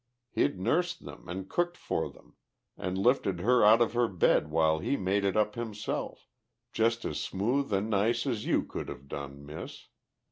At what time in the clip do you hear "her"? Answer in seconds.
3.41-3.63, 3.93-4.07